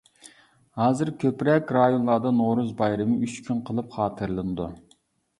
[0.77, 4.67] ھازىر كۆپرەك رايونلاردا «نورۇز» بايرىمى ئۈچ كۈن قىلىپ خاتىرىلىنىدۇ.